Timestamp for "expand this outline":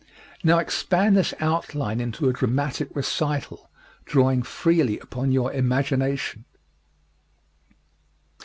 0.57-1.99